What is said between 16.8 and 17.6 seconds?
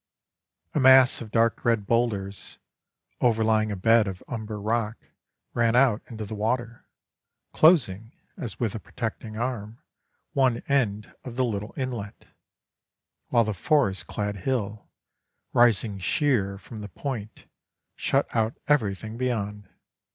the point,